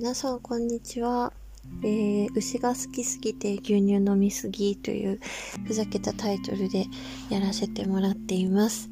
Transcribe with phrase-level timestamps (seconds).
[0.00, 1.32] 皆さんこんにちは。
[1.82, 5.18] えー、牛が好きすぎて牛乳飲みすぎという
[5.66, 6.86] ふざけたタイトルで
[7.30, 8.90] やらせてもらっています。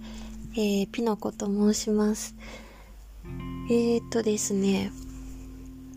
[0.55, 2.35] えー、ピノコと申します。
[3.71, 4.91] えーとですね、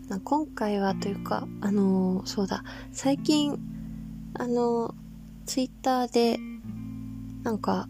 [0.08, 3.58] まあ、今回はというか、あのー、そうだ、最近、
[4.34, 4.94] あのー、
[5.44, 6.38] ツイッターで、
[7.42, 7.88] なんか、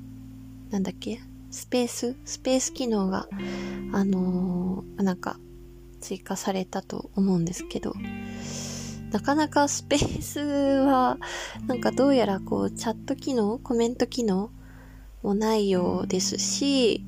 [0.71, 1.21] なんだっけ？
[1.51, 2.17] スペース？
[2.25, 3.29] スペース機能が、
[3.93, 5.39] あの、なんか、
[6.01, 7.95] 追加されたと思うんですけど、
[9.13, 11.19] なかなかスペースは、
[11.67, 14.51] なんかどうやらこう、チャット機能、コメント機能
[15.23, 17.05] もないようですし、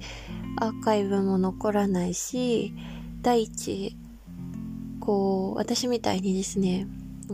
[0.60, 2.74] アーカイブも残らないし、
[3.22, 3.96] 第一、
[5.00, 6.88] こう、私みたいにですね、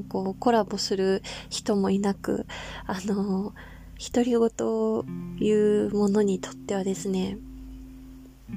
[0.09, 2.46] こう、コラボする人もいなく、
[2.86, 3.54] あの、
[3.98, 5.04] 独り言を
[5.40, 7.38] 言うものにとってはですね、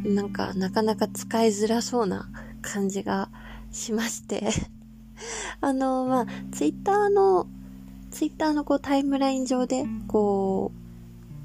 [0.04, 2.30] なんか、なかなか使いづらそうな
[2.62, 3.30] 感じが
[3.72, 4.50] しまして。
[5.62, 7.48] あの、まあ、ツイッターの、
[8.12, 10.72] ツイッターのこうタイムライン上で、こ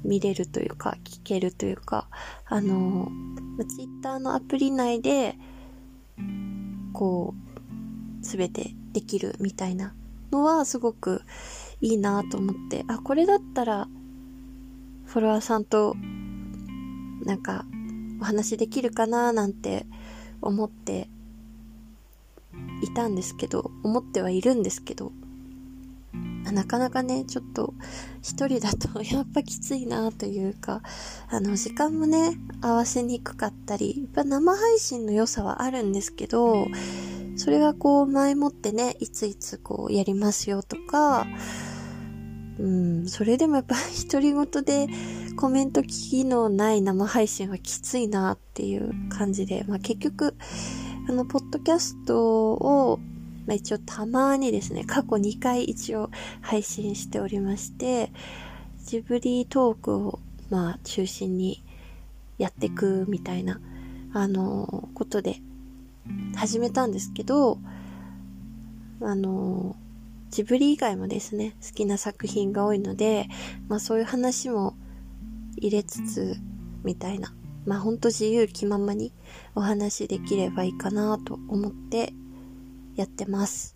[0.03, 2.07] う、見れるというか、聞けるというか、
[2.45, 3.09] あの、
[3.67, 5.37] ツイッターのアプリ内で、
[6.93, 7.33] こ
[8.21, 9.93] う、すべてできるみたいな
[10.31, 11.21] のはすごく
[11.81, 13.87] いいなと思って、あ、これだったら、
[15.05, 15.95] フォロワーさんと、
[17.25, 17.65] なんか、
[18.19, 19.85] お話できるかななんて
[20.41, 21.09] 思って
[22.81, 25.11] いたんですけど、思ってはいるんですけど、
[26.51, 27.73] なかなかね、ちょっと
[28.21, 30.81] 一人だと やっぱきついなというか、
[31.29, 36.67] あの、時間もね、合わせにくかったり、やっぱ生配信の良さはあるんですけど、
[37.35, 41.27] それがこう前もってね、いついつこうやりますよとか、
[42.59, 43.75] うん、それでもやっぱ
[44.09, 44.87] 独り言で
[45.37, 50.35] コメント機能ない生配信はきついなっていう感じで、まあ結局、
[51.07, 52.99] あの、ポッドキャストを、
[53.45, 56.09] まあ、一応たまにですね、過去2回一応
[56.41, 58.11] 配信しておりまして、
[58.83, 61.63] ジブリトークを、まあ、中心に
[62.39, 63.61] やっていくみたいな、
[64.13, 65.37] あの、ことで
[66.35, 67.59] 始めたんですけど、
[69.01, 69.75] あの、
[70.31, 73.29] ジブリ以外もですね、好きな作品が多いので、
[73.69, 74.75] まあそういう話も
[75.57, 76.37] 入れつつ、
[76.83, 77.33] みたいな
[77.67, 79.11] まあほんと自由気ままに
[79.53, 82.13] お話できればいいかなと思って
[82.95, 83.75] やってます。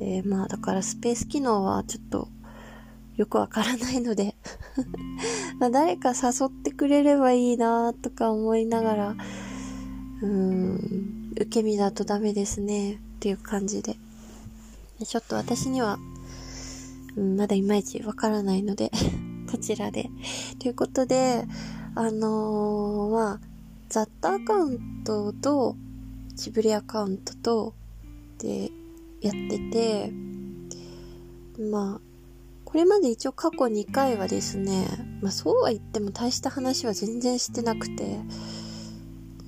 [0.00, 2.28] えー、まあだからスペース機能はちょっと
[3.16, 4.36] よくわからないので
[5.60, 9.10] ま誰か誘ってくれればいいなとか思いながら、
[10.22, 13.96] うーん、受け身だとダメですねっていう感じで。
[15.04, 15.98] ちょっと私には、
[17.16, 18.90] まだいまいちわからないので
[19.50, 20.10] こちらで。
[20.58, 21.44] ということで、
[21.94, 23.40] あのー、まあ、
[23.88, 25.76] ザッタアカウントと、
[26.34, 27.74] ジブリアカウントと、
[28.38, 28.70] で、
[29.20, 30.12] やってて、
[31.58, 32.00] まあ、
[32.64, 34.86] これまで一応過去2回はですね、
[35.22, 38.20] まあそうは言っても大した話は全然してなくて、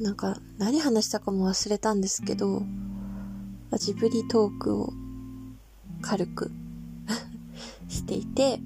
[0.01, 2.63] なんか何話したかも忘れたんですけど、
[3.79, 4.93] ジブリトークを
[6.01, 6.51] 軽く
[7.89, 8.61] していて、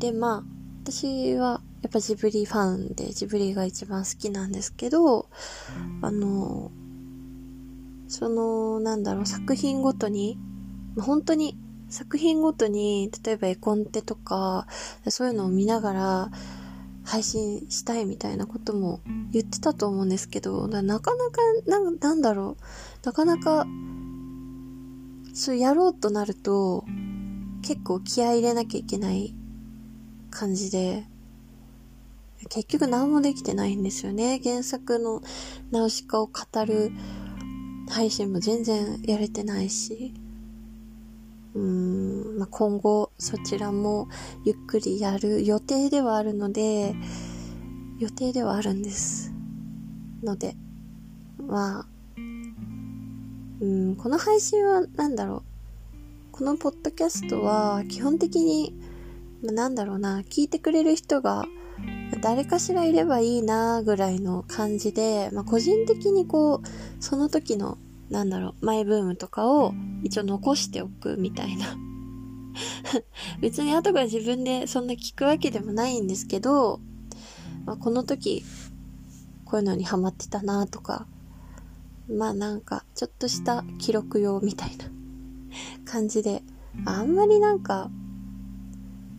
[0.00, 0.42] でまあ、
[0.82, 5.28] 私はやっぱジブリファンでジブリが一番好きなんですけど、
[6.00, 6.70] あの、
[8.08, 10.38] その、なんだろう、作品ごとに、
[10.98, 11.58] 本当に
[11.90, 14.66] 作品ごとに、例えば絵コンテとか、
[15.08, 16.30] そういうのを見ながら
[17.04, 19.00] 配信したいみたいなことも
[19.32, 23.66] 言ってたと思うんですけど、なかなかな、なんだろう、なかなか、
[25.34, 26.86] そうやろうとなると、
[27.62, 29.34] 結構気合い入れなきゃいけない
[30.30, 31.06] 感じで、
[32.48, 34.40] 結局何もできてないんですよね。
[34.42, 35.22] 原作の
[35.70, 36.90] ナウシカを語る
[37.88, 40.14] 配信も全然やれてないし。
[41.54, 44.08] うーん、まあ、今後そちらも
[44.44, 46.94] ゆっくりやる予定ではあるので、
[47.98, 49.32] 予定ではあるんです。
[50.22, 50.56] ので、
[51.38, 51.86] まあ、
[53.60, 56.32] うん、この配信は何だろう。
[56.32, 58.74] このポッドキャストは基本的に、
[59.42, 61.46] なんだろうな、聞いてくれる人が
[62.20, 67.78] 誰かしらいればいいなぐらいの感じで、まあ、個人的にこう、その時の、
[68.10, 69.72] なんだろう、マイブームとかを
[70.02, 71.76] 一応残しておくみたいな。
[73.40, 76.80] 別に後から自分でそんな聞くわけでもないんですけど、
[77.64, 78.44] まあ、この時、
[79.44, 81.06] こういうのにハマってたなとか、
[82.08, 84.86] まあなんか、ちょっとした記録用みたいな
[85.84, 86.42] 感じで、
[86.84, 87.90] あんまりなんか、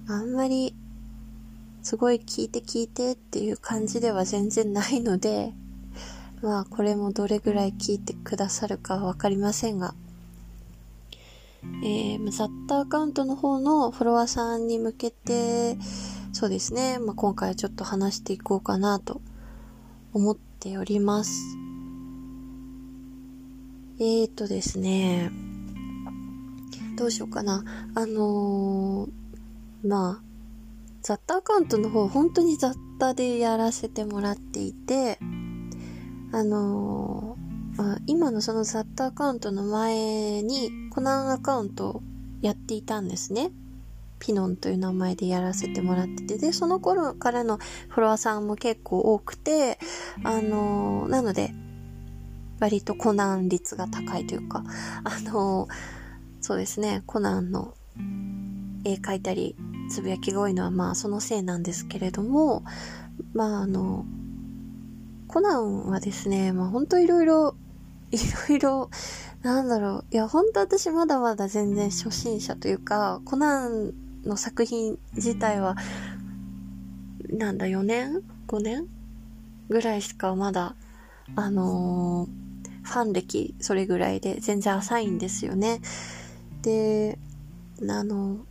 [0.08, 0.74] あんまり
[1.84, 5.54] すごい聞いて聞いてっていう感じでは全然ないので、
[6.42, 9.96] まあこれもどれぐらい聞いてくださるかわかりませんが、
[11.84, 15.78] えー、ザッタアカウントの方のフォロワーさんに向けて、
[16.34, 19.22] そうですね、まあ、今回はちょっと話していこうかなと
[20.14, 21.58] 思っております。
[24.00, 25.32] えーとですね、
[26.98, 27.64] どうしようかな。
[27.94, 29.21] あのー、
[29.84, 30.24] まあ、
[31.02, 35.18] 雑多アカウントの方、本当に雑多でやらせてもらっていて、
[36.32, 42.02] あのー、今のその雑多アカウントの前にコナンアカウントを
[42.42, 43.52] やっていたんですね。
[44.20, 47.58] ピノンという名前でやらせてもらってて、で、その頃からの
[47.90, 49.80] フォロワーさんも結構多くて、
[50.24, 51.54] あのー、なので、
[52.60, 54.64] 割とコナン率が高いというか、
[55.04, 55.70] あのー、
[56.40, 57.74] そうですね、コナンの
[58.86, 59.56] 絵描いたり、
[59.92, 62.64] つぶやきが多いのはまあそのせいなんですけれども、
[63.34, 64.06] まああの、
[65.28, 67.56] コナンはですね、まあ本当いろいろ、
[68.12, 68.18] い
[68.50, 68.90] ろいろ、
[69.44, 73.94] なんだろう、いや本当私まだまだ全然初心者というか、コナン
[74.24, 75.76] の作品自体は、
[77.30, 78.88] なんだ、4年 ?5 年？
[79.70, 80.76] ぐらいしかまだ、
[81.36, 85.82] あのー、ファン歴それぐらいで全然浅いんですよね。
[86.62, 87.18] で、
[87.90, 88.46] あの、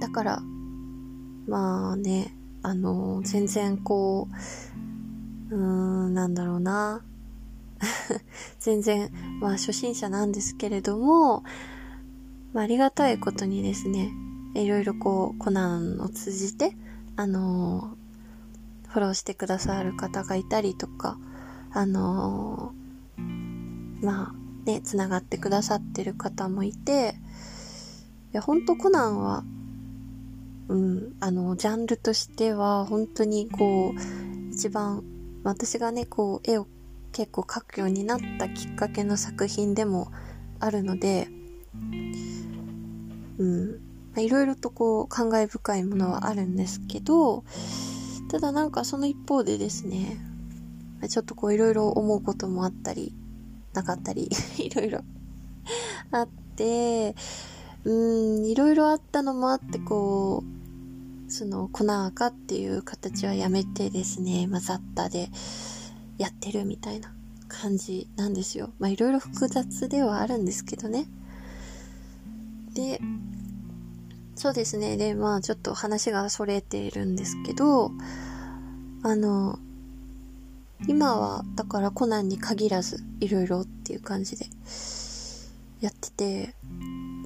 [0.00, 0.42] だから、
[1.46, 4.28] まあね、あの、全然こ
[5.50, 7.02] う、うーん、なんだろうな。
[8.60, 9.10] 全然、
[9.40, 11.42] まあ初心者なんですけれども、
[12.52, 14.12] まあ、ありがたいことにですね、
[14.54, 16.76] いろいろこう、コナンを通じて、
[17.16, 17.96] あの
[18.88, 21.18] フォローしてくださる方がいたりとか、
[21.72, 22.72] あの
[24.00, 27.14] まあね、繋がってくださってる方もいて、
[28.32, 29.44] や、ほんとコナンは、
[30.68, 35.02] うん、あの、ジャンルとしては、本当にこう、一番、
[35.42, 36.66] 私がね、こう、絵を
[37.12, 40.12] 結構描くようになったきっかけの作品でも
[40.60, 41.28] あるので、
[43.38, 43.80] うん、
[44.16, 47.44] いろいろとこう、感慨深いものはあるんですけど、
[48.30, 50.18] ただなんかその一方でですね、
[51.08, 53.14] ちょっとこういろいろ思うこともあったり、
[53.72, 54.28] なかったり、
[54.58, 55.00] いろいろ
[56.10, 57.16] あって、
[57.84, 60.44] うん、いろいろあったのもあって、こ
[61.28, 65.30] う、その、粉赤っていう形はやめてですね、まあ、雑多で
[66.18, 67.12] やってるみたいな
[67.48, 68.70] 感じなんですよ。
[68.78, 71.06] まあ、いろいろ複雑ではあるんですけどね。
[72.74, 73.00] で、
[74.34, 74.96] そうですね。
[74.96, 77.92] で、まあ、ちょっと話がそれているんですけど、
[79.02, 79.58] あの、
[80.88, 84.46] 今は、だからコナンに限らず、いろいろっていう感じで、
[85.80, 86.54] やってて、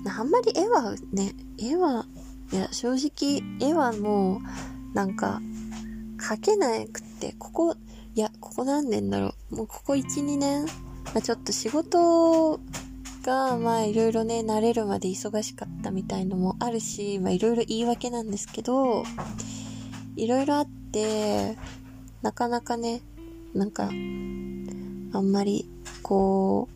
[0.07, 2.07] あんまり絵はね、絵は、
[2.53, 5.41] いや、正直、絵はもう、なんか、
[6.19, 7.77] 描けなくて、ここ、
[8.15, 9.57] いや、ここ何年だろう。
[9.57, 10.71] もうここ1、2年、ま
[11.17, 12.61] あ、ちょっと仕事
[13.25, 19.05] が、まあいろいろね、慣れるまで忙しかったみたいのもあるし、まあいろいろ言い訳なんですけど、
[20.17, 21.57] いろいろあって、
[22.23, 23.01] なかなかね、
[23.55, 25.69] なんか、あんまり、
[26.03, 26.69] こ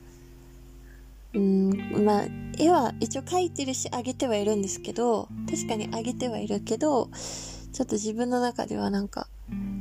[1.35, 2.27] う、うん、まあ、
[2.59, 7.09] 絵は一応描いてるし、あげてはいるんですけど、確かにあげてはいるけど、
[7.73, 9.29] ちょっと自分の中ではなんか、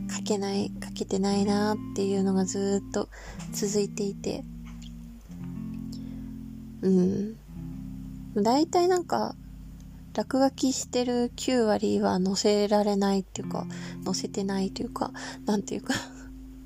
[0.07, 3.10] 描けない、描けてないなっていうのがずっと
[3.51, 4.43] 続いていて、
[6.81, 7.36] うん。
[8.36, 9.36] 大体なんか、
[10.13, 13.65] 落書きしてる9割は載せられないっていうか、
[14.05, 15.12] 載せてないというか、
[15.46, 15.93] なんていうか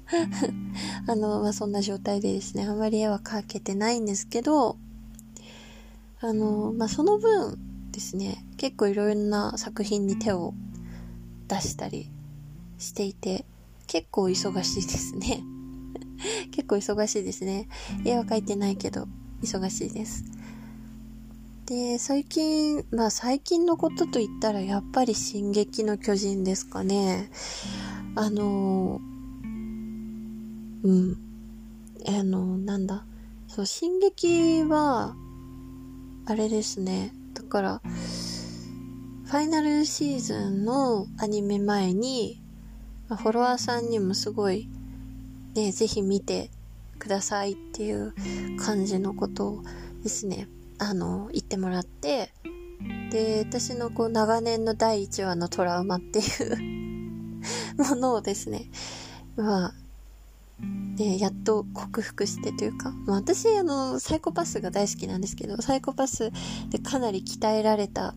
[1.08, 4.78] あの、まあ、そんな状態でですね、あんまり絵は描けてないんですけど、
[6.24, 10.54] あの、まあ、その分ですね、結構いろんな作品に手を
[11.48, 12.12] 出したり
[12.78, 13.46] していて、
[13.88, 15.44] 結構忙しいですね。
[16.52, 17.68] 結構忙しいですね。
[18.06, 19.08] 絵は描いてないけど、
[19.42, 20.24] 忙しいです。
[21.66, 27.32] で、最近、まあ最近のことと言ったらやっぱり進撃の巨人ですかね。
[28.16, 29.02] あの
[30.84, 31.18] うん。
[32.08, 33.06] あの、なんだ。
[33.48, 35.16] そう、進撃は、
[36.26, 37.14] あれですね。
[37.34, 42.42] だから、ファイナルシーズンのアニメ前に、
[43.08, 44.70] フォロワーさんにもすごい、
[45.56, 46.52] ね、ぜひ見て
[47.00, 48.14] くださいっていう
[48.60, 49.64] 感じのことを
[50.04, 50.48] ですね、
[50.78, 52.32] あの、言ってもらって、
[53.12, 56.58] で、私のこう長年の第1話のトラウマっていう
[57.84, 58.70] ものをですね、
[59.36, 59.74] まあ、
[60.96, 66.32] で、やっと克服してというか、まあ、私、あの、サイコパスが大好きなんですけど、サイコパス
[66.70, 68.14] でかなり鍛えられた、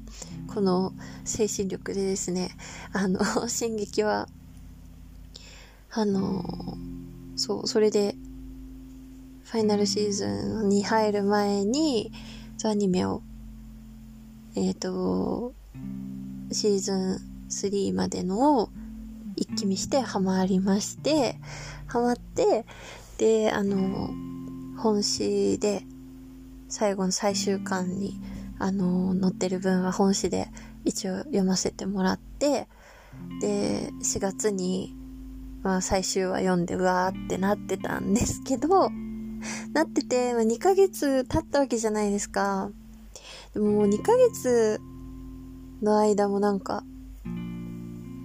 [0.52, 0.92] この
[1.24, 2.50] 精神力でですね、
[2.92, 4.28] あの、 進撃は、
[5.90, 6.44] あの、
[7.36, 8.16] そう、それで、
[9.44, 12.12] ファイナルシーズンに入る前に、
[12.64, 13.22] アニメを、
[14.56, 15.52] えっ、ー、と、
[16.50, 17.20] シーズン
[17.50, 18.70] 3までのを
[19.36, 21.36] 一気見してハマりまして、
[21.86, 22.64] ハマって、
[23.18, 24.10] で、あの、
[24.76, 25.82] 本誌で、
[26.68, 28.20] 最後の最終巻に、
[28.58, 30.48] あの、載ってる分は本誌で
[30.84, 32.68] 一応読ませてもらって、
[33.40, 34.94] で、4月に、
[35.62, 38.90] まあ最終話読んでうわーってなってたんですけど、
[39.72, 42.70] なってて、まあ、2ヶ月経ったわけじゃないですか。
[43.52, 44.80] でももう2ヶ月
[45.82, 46.84] の間もなんか、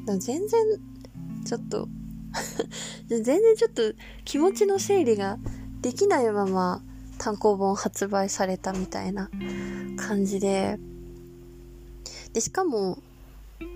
[0.08, 0.48] 全然、
[1.50, 1.89] ちょっと
[3.10, 3.82] 全然ちょっと
[4.24, 5.39] 気持ちの整理が
[5.82, 6.84] できないまま
[7.18, 9.32] 単行本発売されたみたいな
[9.98, 10.77] 感じで、
[12.34, 13.00] で、しかも、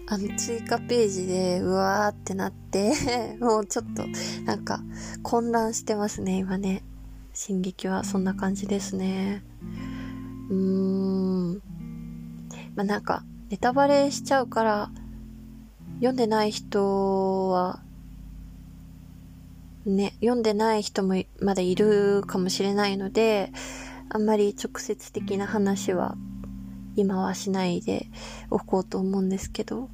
[0.08, 2.94] あの、追加ページで、うわーってなって
[3.42, 4.06] もうちょっと、
[4.46, 4.84] なんか、
[5.24, 6.84] 混乱してますね、今ね。
[7.34, 9.44] 進撃はそんな感じですね。
[10.52, 11.62] うーん。
[12.76, 14.92] まあ、なんか、ネタバレしちゃうから、
[15.96, 17.82] 読んでない人は、
[19.86, 23.52] ね、読んでない人もまだいるかもしれないので、
[24.10, 26.16] あんまり直接的な話は
[26.96, 28.08] 今はしないで
[28.50, 29.90] おこうと思うんですけど、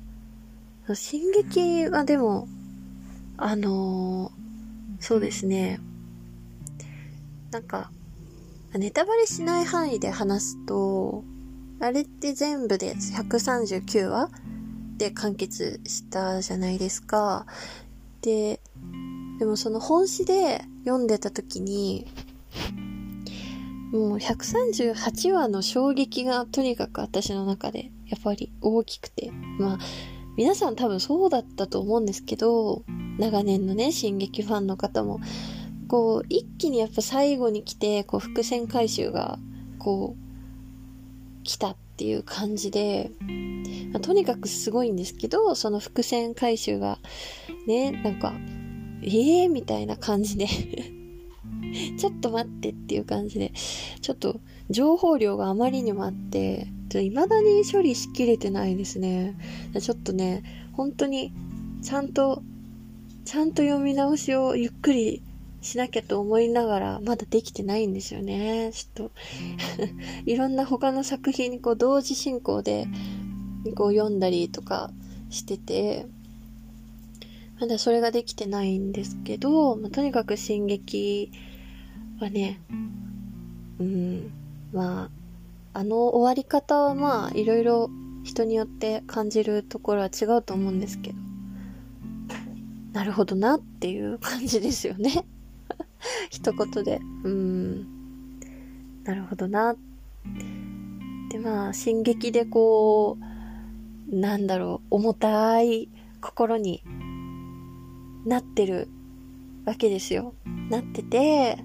[0.94, 2.48] 進撃はでも、
[3.38, 5.80] あのー、そうですね、
[7.52, 7.92] なんか、
[8.74, 11.24] ネタバレしない範囲で話すと、
[11.80, 14.30] あれって全部で139話
[15.00, 17.48] で完結したじゃないですか。
[18.22, 18.60] で、
[19.40, 22.06] でもその本誌で読んでた時に、
[23.92, 29.80] もう138話の衝撃がとにかく私の中でやっぱり大きくて、まあ
[30.38, 32.84] 皆さん多分そうだったと思うんですけど、
[33.18, 35.20] 長年のね、進撃ファンの方も、
[35.90, 39.38] こう、一気にやっぱ最後に来て、こう、伏線回収が、
[39.80, 43.12] こう、来たっていう感じで、
[43.92, 46.98] ま、とにかくすごいんですけど、その伏線回収が、
[47.68, 48.34] ね、なんか、
[49.04, 50.48] ええー、みたいな感じで。
[52.00, 53.52] ちょっと待ってっていう感じで、
[54.02, 54.40] ちょっと
[54.70, 59.36] 情報量があまりにもあって、未だに処理しきれてないですね。
[59.80, 61.34] ちょっとね、本当に、
[61.82, 62.42] ちゃんと、
[63.26, 65.22] ちゃんと読み直しをゆっくり
[65.62, 68.72] しなきゃと思いながら、まだできてないんですよね。
[68.74, 69.12] ちょっと
[70.26, 72.88] いろんな他の作品にこう同時進行で、
[73.76, 74.92] こう読んだりとか
[75.30, 76.06] してて、
[77.60, 81.32] まだそれができてないんですけど、まあ、とにかく進撃
[82.20, 82.62] はね、
[83.80, 84.32] うん、
[84.72, 85.10] ま
[85.74, 87.90] あ、あの終わり方はまあ、いろいろ
[88.24, 91.18] 人によって感じるところは違うと思うんですけど、
[92.94, 95.26] なるほどなっていう感じですよね。
[96.30, 97.00] 一言で。
[97.24, 98.00] うん。
[99.04, 99.76] なるほどな。
[101.30, 103.18] で、まあ、進撃でこ
[104.12, 105.90] う、なんだろう、重たい
[106.22, 106.84] 心に
[108.26, 108.88] なってる
[109.66, 110.34] わけですよ。
[110.70, 111.58] なってて、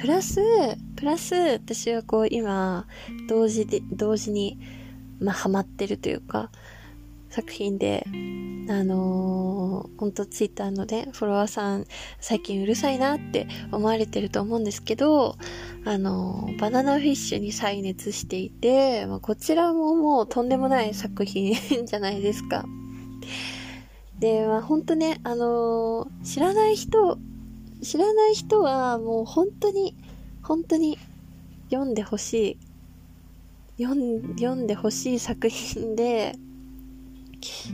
[0.00, 0.40] プラス、
[0.96, 2.86] プラス、私はこう今、
[3.28, 4.58] 同時で、同時に、
[5.20, 6.50] まあ、ハマってるというか、
[7.36, 8.06] 作品で、
[8.70, 11.84] あのー、ほんとツイッターのね、フォロワーさん、
[12.18, 15.36] 最近うるさいなって思われてると思うんですけど、
[15.84, 22.64] あのー、バナナフィッシュに再熱していて、まあ、こちらももうとんでもない作品じゃないですか。
[24.18, 27.18] で、まあ、ほんとね、あのー、知らない人、
[27.82, 29.94] 知らない人はもう本当に、
[30.42, 30.96] 本当に
[31.68, 32.58] 読んでほし
[33.78, 33.84] い。
[33.84, 36.32] 読ん読んでほしい作品で、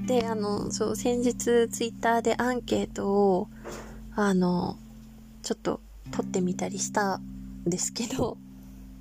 [0.07, 1.35] で、あの、そう、先日
[1.69, 3.49] ツイッターでアンケートを、
[4.15, 4.77] あの、
[5.43, 7.23] ちょっと取ってみたりしたん
[7.67, 8.39] ですけど、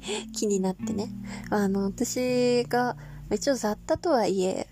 [0.33, 1.09] 気になってね。
[1.49, 2.95] あの、私が、
[3.31, 4.67] 一応雑多とはいえ、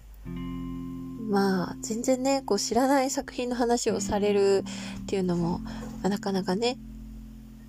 [1.29, 4.63] まあ、全然ね、こう知らない作品の話をされる
[5.03, 5.61] っていうのも、
[6.01, 6.77] なかなかね、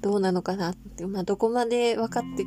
[0.00, 2.46] どうなのかなって、まあ、どこまで分かって、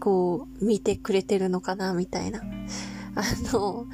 [0.00, 2.40] こう、見てくれてるのかな、みたいな。
[3.14, 3.86] あの、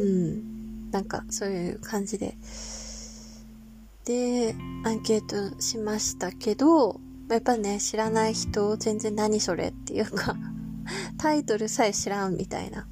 [0.00, 0.90] うん。
[0.90, 2.36] なんか、そういう感じで。
[4.04, 4.54] で、
[4.84, 10.36] アンケートしましたけど、やっぱね、知らない人、全然何それっていうか
[11.18, 12.88] タイトルさえ知らんみたいな、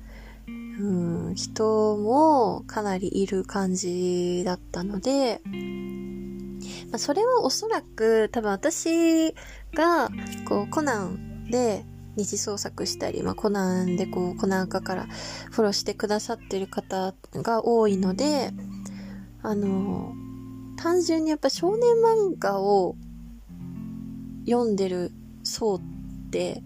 [0.47, 5.41] うん、人もかなりいる感じだったので、
[6.91, 9.35] まあ、それはおそらく多分私
[9.75, 10.09] が、
[10.49, 11.85] こう、コナンで、
[12.19, 15.07] 二次創作したり、まあ、コナンでこう、コナン化から
[15.53, 18.51] フォローしてくださってる方が多いので、
[19.41, 20.13] あの、
[20.77, 22.97] 単純にやっぱ少年漫画を
[24.49, 25.13] 読んでる
[25.45, 25.81] 層っ
[26.33, 26.61] て、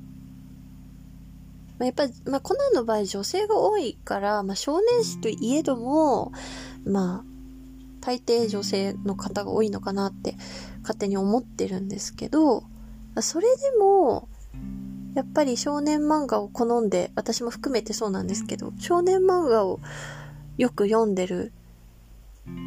[1.79, 6.33] まあ、やっぱり、まあ、コナンの場合女性が多いから、まあ、少年誌といえども、
[6.87, 7.33] まあ、
[8.01, 10.35] 大抵女性の方が多いのかなって
[10.81, 12.65] 勝手に思ってるんですけど、
[13.21, 14.31] それでも、
[15.14, 19.81] やっぱり少年漫画を好んで、私も含めてそうなんですけど、少年漫画を
[20.57, 21.52] よく読んでる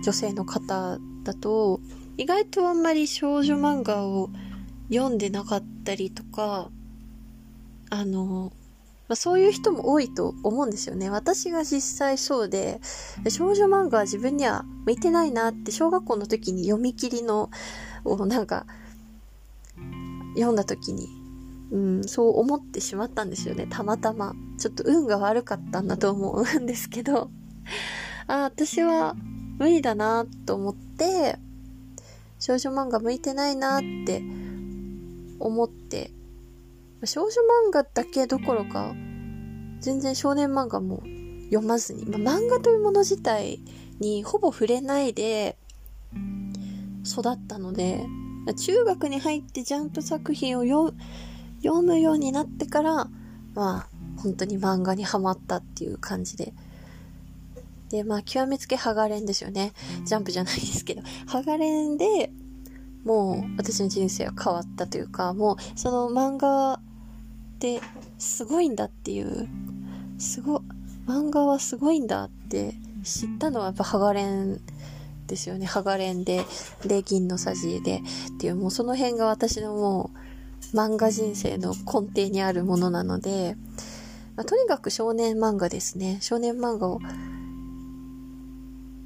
[0.03, 1.79] 女性の方だと、
[2.17, 4.29] 意外とあんまり少女漫画を
[4.89, 6.69] 読んでなかったりとか、
[7.89, 8.53] あの、
[9.07, 11.09] まあ、そういう人も多いと思うんですよね。
[11.09, 12.79] 私が実際そうで、
[13.29, 17.49] 少女漫画は自分には向いてないなって小学校の時に読み切りの
[18.03, 18.65] をなんか
[20.35, 21.07] 読んだ時に、
[21.75, 23.67] うん、そう思ってしまったんですよね。
[23.70, 24.34] たまたま。
[24.58, 27.29] ちょっと運が悪かったんだと思うんですけど、
[28.27, 29.13] あ、私は
[29.60, 31.38] 無理だなと思って、
[32.39, 34.24] 少女漫画向いてないなって
[35.39, 36.12] 思って
[37.03, 37.29] 少女
[37.67, 38.94] 漫画だけどころか、
[39.82, 41.03] 全然少年漫画も
[41.50, 43.60] 読まずに、まあ、漫画というもの自体
[44.00, 45.58] にほぼ触れないで
[47.05, 48.05] 育ったので、
[48.58, 50.94] 中学に入ってジャンプ作品を読む
[51.63, 53.09] 読むようになってから、
[53.53, 56.53] まあ、本当に漫画にハマったっていう感じで。
[57.89, 59.74] で、まあ、極めつけハガレンですよね。
[60.05, 62.31] ジャンプじゃないですけど、ハガレンで、
[63.03, 66.79] もう私の人生は変わったというか、もうその漫画っ
[67.59, 67.79] て
[68.17, 69.47] すごいんだっていう、
[70.17, 70.63] すご、
[71.07, 74.59] 漫画はすごいんだって知ったのはやっぱハガレン
[75.27, 75.67] ですよね。
[75.67, 76.43] ハガレンで、
[76.85, 78.01] で、銀のさじでっ
[78.39, 80.17] ていう、もうその辺が私のもう
[80.74, 83.55] 漫画人生の根底にあるものなので、
[84.36, 86.19] まあ、とにかく少年漫画ですね。
[86.22, 87.00] 少年漫画を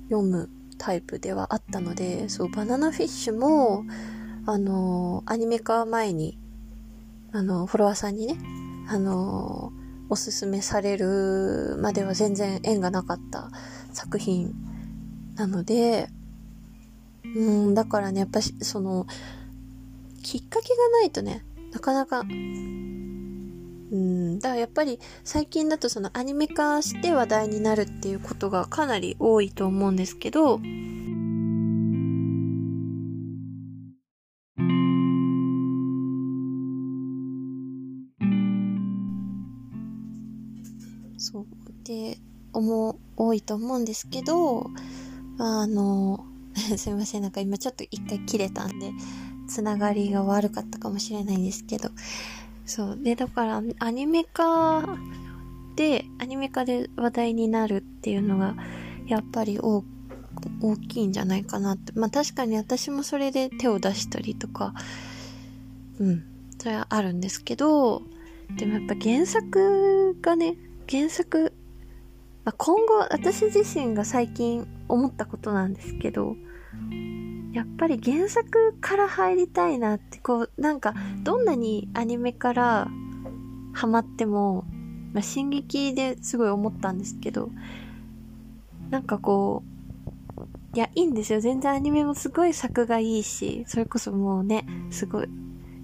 [0.09, 3.83] 読むタイプではあったので、そう、バナナフィッシュも、
[4.45, 6.39] あのアニメ化前に、
[7.31, 8.37] あのフォロワーさんにね、
[8.87, 9.71] あの
[10.09, 13.51] おすすめされるまでは全然縁がなかった
[13.93, 14.55] 作品
[15.35, 16.09] なので、
[17.35, 19.05] うん、だからね、やっぱし、その、
[20.19, 22.23] きっかけがないとね、なかなか、う
[23.95, 30.59] ん、だからやっぱり最近だとそのアニメ化して話題になるっていうことがかなり多いと思うんですけど、
[41.19, 41.45] そう。
[41.83, 42.17] で、
[42.53, 44.67] 思う、多いと思うんですけど、
[45.37, 46.25] あの、
[46.77, 48.91] すいません、なんか今ちょっと一回切れたんで、
[49.49, 51.89] つながりが悪かったかもしれないんですけど、
[52.65, 52.97] そう。
[53.01, 54.97] で、だからアニメ化
[55.75, 58.55] で、アニメ化で話題になるっていうのが、
[59.07, 59.83] やっぱり大
[60.87, 61.91] きいんじゃないかなって。
[61.93, 64.73] まあ確かに私もそれで手を出したりとか、
[65.99, 66.23] うん、
[66.59, 68.03] それはあるんですけど、
[68.57, 70.55] でもやっぱ原作がね、
[70.89, 71.53] 原作、
[72.45, 76.35] まあ、今後私自身が最近思ったことなんですけど、
[77.59, 80.93] やっぱり原作から入りたいなって、こう、なんか、
[81.23, 82.87] どんなにアニメから
[83.73, 84.63] ハマっても、
[85.11, 87.49] まあ、進撃ですごい思ったんですけど、
[88.89, 89.63] なんかこ
[90.37, 90.39] う、
[90.73, 91.41] いや、いいんですよ。
[91.41, 95.27] 全然アニメもすごい作がいいし、それこそもうね、すごい、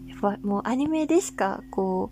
[0.07, 2.09] やっぱもうアニメでしか、こ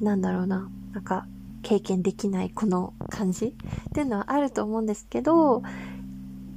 [0.00, 1.26] う、なんだろうな、なんか、
[1.64, 3.52] 経験できないこの感じっ
[3.92, 5.64] ていうのはあると思うんですけど、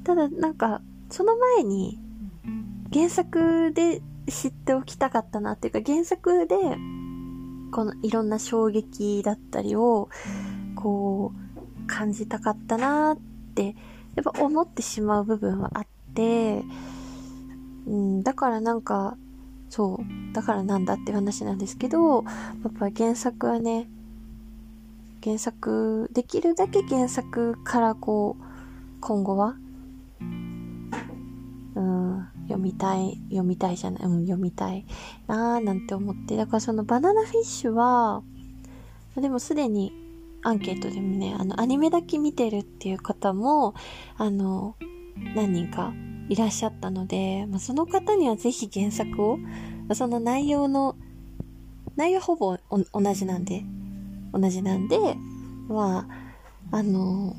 [0.03, 1.99] ただなんか、その前に
[2.93, 6.55] 原作で知っておきたかったなっていうか、原作で
[7.71, 10.09] このいろんな衝撃だったりを、
[10.75, 13.17] こう、感じたかったなっ
[13.53, 13.75] て、
[14.15, 16.63] やっぱ思ってしまう部分はあって、
[17.85, 19.17] うん、だからなんか、
[19.69, 22.29] そう、だからなんだって話なんですけど、や
[22.69, 23.89] っぱ原作はね、
[25.21, 28.43] 原作、できるだけ原作からこう、
[29.01, 29.55] 今後は、
[32.65, 34.85] みたい、読みたいじゃない、うん、読みたい
[35.27, 38.23] なーなんて思って、だからそのバナナフィッシュは、
[39.15, 39.93] でもすでに
[40.41, 43.75] アンケートでもね、あの、アニメだけ見てるっていう方も、
[44.17, 44.75] あの、
[45.35, 45.93] 何人か
[46.27, 49.37] いらっしゃったので、まあ、その方にはぜひ原作を、
[49.93, 50.95] その内容の、
[51.95, 53.63] 内容ほぼ同じなんで、
[54.33, 54.97] 同じなんで、
[55.67, 56.07] ま
[56.71, 57.35] あ、あの、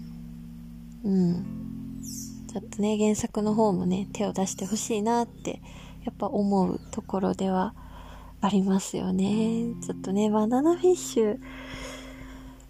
[1.05, 1.66] うん。
[2.57, 5.61] ちょっとね、原作の方もね、手を出してほしいなって、
[6.05, 7.75] やっぱ思うところでは
[8.41, 9.75] ありますよね。
[9.85, 11.39] ちょっとね、バナナフィッシュ、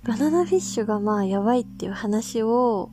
[0.03, 2.91] バナナフィッシュがまあやばいっていう話を、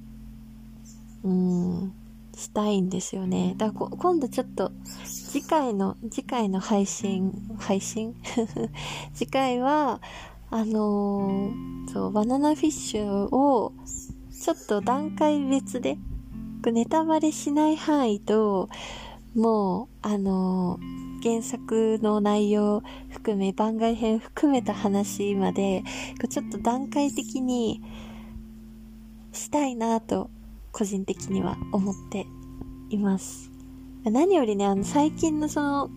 [1.24, 1.94] うん、
[2.38, 3.56] したいんですよね。
[3.58, 4.72] だから今度ちょっと、
[5.04, 8.14] 次回の、次回の配信、配信？
[9.16, 10.00] 次回は、
[10.52, 13.74] あのー、そう、バナナフィッシュを、
[14.44, 15.98] ちょっと段階別で、
[16.72, 18.70] ネタバレしない範囲と、
[19.36, 20.80] もう、あの、
[21.24, 25.84] 原作の内容含め、番外編含めた話まで、
[26.30, 27.82] ちょっと段階的に
[29.32, 30.30] したいなと、
[30.72, 32.26] 個人的には思って
[32.90, 33.52] います。
[34.04, 35.90] 何よりね、あの、最近のその、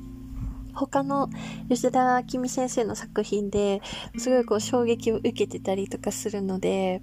[0.77, 1.29] 他の
[1.71, 3.81] 吉田明美先生の作品で
[4.19, 7.01] すごいこう衝撃を受けてたりとかするので、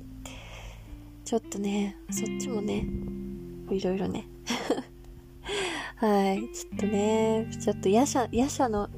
[1.26, 2.86] ちょっとね、そっちもね、
[3.72, 4.28] いろいろね。
[5.98, 6.50] はい。
[6.54, 8.90] ちょっとね、ちょっと夜叉、夜叉の、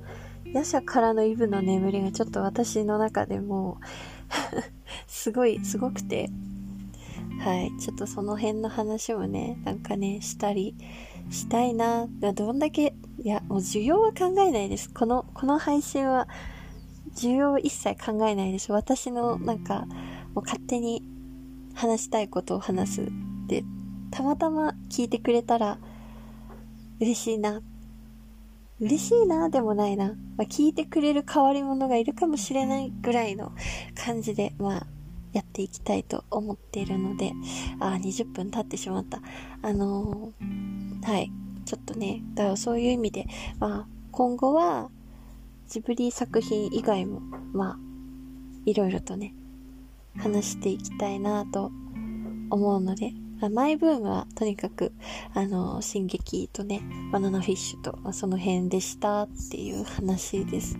[0.45, 3.79] 夜叉からのイブの眠りがちょっと私の中でも
[5.07, 6.29] すごい、すごくて、
[7.39, 7.71] はい。
[7.79, 10.75] ちょっとその辺の話もね、なんかね、したり
[11.29, 12.07] したいな。
[12.07, 14.91] どんだけ、いや、もう需要は考えないです。
[14.91, 16.27] この、この配信は、
[17.15, 18.71] 需要一切考えないです。
[18.71, 19.85] 私の、なんか、
[20.33, 21.03] もう勝手に
[21.73, 23.11] 話したいことを話す。
[23.47, 23.63] で、
[24.15, 25.77] たまたま聞いてくれたら、
[27.01, 27.61] 嬉しいな。
[28.79, 30.13] 嬉しいなでもないな。
[30.37, 33.51] まあ、聞いてくれる変わり者がいるかもしれないぐらいの
[33.93, 34.87] 感じで、まあ、
[35.33, 37.33] やっていきたいと思っているので、
[37.81, 39.19] あ、20分経ってしまった。
[39.61, 41.29] あのー、はい。
[41.65, 43.27] ちょっとね、だからそういう意味で、
[43.59, 44.89] まあ、今後は、
[45.67, 47.19] ジブリ作品以外も、
[47.51, 47.77] まあ、
[48.65, 49.35] いろいろとね、
[50.15, 51.69] 話していきたいなと
[52.49, 53.11] 思うので、
[53.49, 54.91] マイブームはとにかく、
[55.33, 56.81] あの、進撃とね、
[57.11, 60.77] バナナフィッシュと、その辺でしたっていう話です。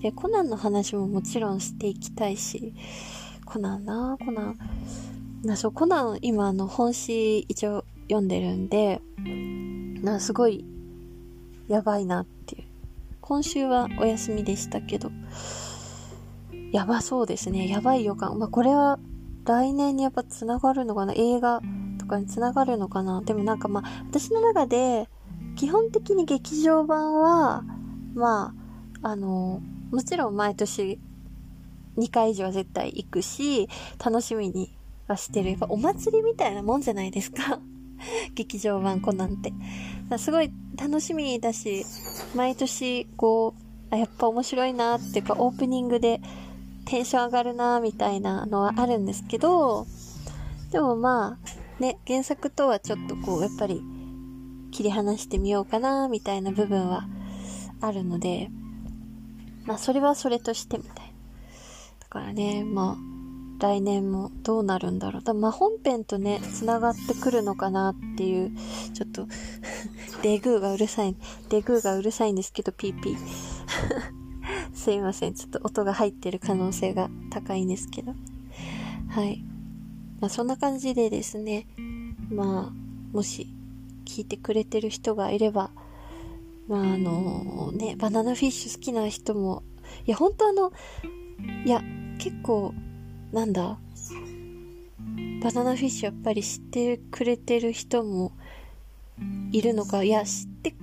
[0.00, 2.74] で、コナンの話ももちろんしていきたいし、
[3.44, 4.58] コナンなコナン。
[5.42, 9.00] な、そう、コナン今あの本誌一応読んでるんで、
[10.02, 10.64] な、すごい、
[11.68, 12.64] やばいなっていう。
[13.20, 15.10] 今週はお休みでしたけど、
[16.72, 17.68] やばそうですね。
[17.68, 18.38] やばい予感。
[18.38, 18.98] まあ、これは
[19.46, 21.60] 来年にやっぱ繋がるのかな映画
[22.04, 25.08] とかに繋がるのかなでもなんかまあ、私の中で、
[25.56, 27.64] 基本的に劇場版は、
[28.14, 28.54] ま
[29.02, 30.98] あ、あの、もちろん毎年
[31.96, 33.68] 2回以上は絶対行くし、
[34.04, 34.76] 楽しみに
[35.08, 35.50] はしてる。
[35.50, 37.60] やっぱお祭りみたいなもんじゃないですか。
[38.34, 39.52] 劇場版コナンって。
[40.18, 41.86] すごい楽しみだし、
[42.34, 43.54] 毎年こ
[43.90, 46.20] う、あ、やっぱ面白いなっていうか、オープニングで
[46.84, 49.86] テンション上がるなみたいなのはあるんですけど、
[50.70, 53.82] でもまあ、ね、原作とはちょっとこう、やっぱり
[54.70, 57.06] 切り離してみようかなみたいな部分は
[57.80, 58.50] あるので、
[59.64, 61.02] まあそれはそれとしてみたいな。
[62.00, 63.14] だからね、まあ、
[63.60, 65.22] 来年もどうなるんだろう。
[65.22, 68.52] だまあ、本編とね、繋がってくるのかなっていう、
[68.92, 69.26] ちょっと
[70.22, 71.16] デグーがうるさい、
[71.48, 73.16] デグーがうるさいんですけど、ピーピー。
[74.74, 75.34] すいません。
[75.34, 78.14] ちょっと音が入ってる可能性が高いんですけど。
[79.08, 79.44] はい。
[80.20, 81.66] まあ、そんな感じでですね、
[82.30, 83.48] まあ、もし、
[84.04, 85.70] 聞いてくれてる人がいれば、
[86.68, 89.62] まあ、あの、ね、バナナフィッシュ好きな人も、
[90.06, 90.72] いや、本当あの、
[91.64, 91.82] いや、
[92.18, 92.74] 結構、
[93.32, 93.78] なんだ、
[95.42, 98.32] バナナフィッシュやっぱり知ってくれてる人も
[99.52, 100.74] いるのか、いや、知って、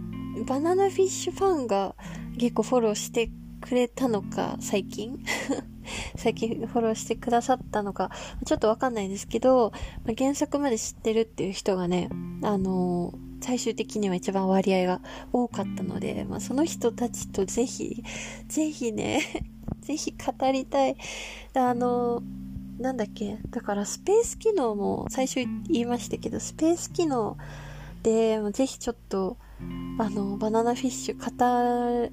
[0.45, 1.95] バナナフィッシュファンが
[2.37, 3.29] 結構フォローして
[3.61, 5.23] くれたのか、最近？
[6.15, 8.11] 最近フォローしてくださったのか、
[8.45, 9.71] ちょっとわかんないですけど、
[10.17, 12.09] 原作まで知ってるっていう人がね、
[12.43, 15.01] あのー、最終的には一番割合が
[15.33, 18.03] 多かったので、まあ、その人たちとぜひ、
[18.47, 19.21] ぜひね
[19.81, 20.95] ぜひ語りたい。
[21.55, 22.21] あの、
[22.79, 27.37] なんだっけ、だからスペース機能も最初言いましたけど、スペース機能
[28.03, 29.37] で、ぜひちょっと、
[29.99, 32.11] あの、バナナフィッシュ語、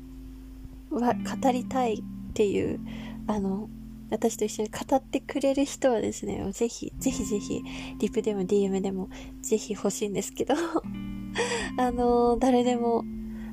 [0.90, 2.80] は、語りたいっていう、
[3.26, 3.68] あの、
[4.10, 7.62] 私と一緒に語ってくれる人はですね、ぜひ、ぜひぜひ、
[7.98, 9.10] リプでも DM でも、
[9.42, 10.54] ぜひ欲しいんですけど
[11.78, 13.04] あの、誰でも、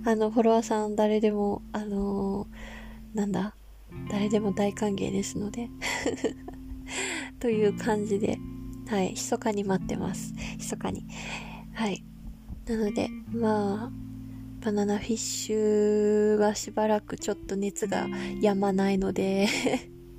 [0.06, 2.48] あの、フォロワーさん誰でも、あの、
[3.14, 3.56] なんだ、
[4.10, 5.70] 誰でも大歓迎ですので
[7.40, 8.38] という感じで、
[8.88, 10.34] はい、密かに待ってます。
[10.58, 11.06] 密かに。
[11.74, 12.04] はい。
[12.68, 13.92] なので、まあ、
[14.66, 19.48] バナナフィッシュはしばらくちょっと熱が止まないので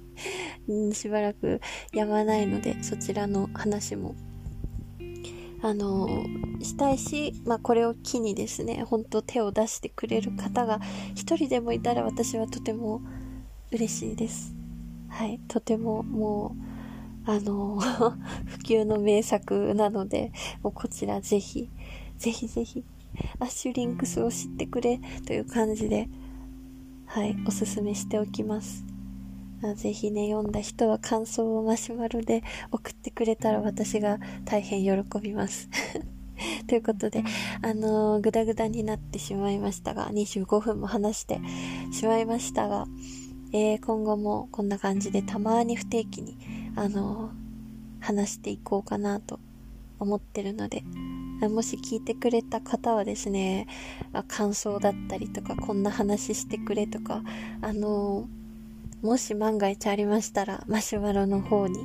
[0.94, 1.60] しばらく
[1.92, 4.14] 止まないので、そちらの話も、
[5.62, 6.24] あの
[6.62, 10.80] したいし、まあ、これを機にですね、ほんと手を出してくれる方が
[11.16, 13.00] 一人でもいたら私はとても
[13.72, 14.54] 嬉しいです。
[15.08, 16.54] はい、とてもも
[17.26, 17.80] う、あの、
[18.46, 20.30] 普及の名作なので、
[20.62, 21.68] もうこちらぜひ、
[22.16, 22.84] ぜひぜひ、
[23.38, 26.08] アッシュリンクスを知ってくれという感じで、
[27.06, 28.84] はい、おすすめしておきます。
[29.76, 35.68] ぜひね、読んだ人は感想をマシュマロで送ってくれたら私が大変喜びます。
[36.66, 37.24] ということで、
[37.62, 41.40] あのー、ぐだぐだになってしまいましたが、25分も話して
[41.92, 42.86] しまいましたが、
[43.52, 46.36] えー、今後もこんな感じでたまに不定期に、
[46.76, 49.40] あのー、話していこうかなと
[49.98, 50.84] 思ってるので、
[51.40, 53.66] もし聞いてくれた方はですね、
[54.28, 57.22] 感想だったりとか、こんな話してくれとか、
[57.60, 58.28] あの
[59.02, 61.78] もし万が一ありましたら、マシュマロの方に、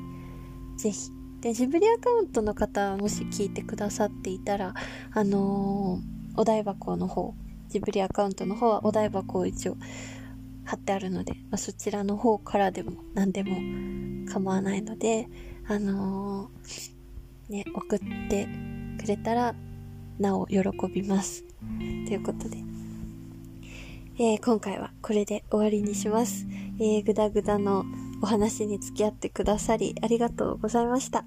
[0.77, 1.11] ぜひ。
[1.41, 4.73] で、ジブリアカウントの方、もし聞いてくださっていたら、
[5.11, 5.99] あの、
[6.37, 7.33] お台箱の方、
[7.67, 9.77] ジブリアカウントの方はお台箱を一応
[10.63, 13.57] 貼ってあるので、まあ、そちらの方からでも何でも
[14.31, 15.27] 構わないので、
[15.67, 18.47] あのー、ね、送って
[19.01, 19.55] くれたら、
[20.19, 20.59] なお喜
[20.93, 21.43] びます。
[22.07, 22.57] ということで、
[24.19, 26.45] えー、今回はこれで終わりにします。
[26.79, 27.83] えー、ぐだぐだの
[28.21, 31.25] お話に付き合ってくださりありがとうございました。